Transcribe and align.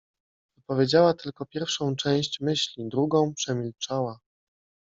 Wypowiedziała 0.57 1.13
tylko 1.13 1.45
pierwszą 1.45 1.95
część 1.95 2.39
myśli, 2.39 2.89
drugą 2.89 3.33
przemilczała. 3.33 4.19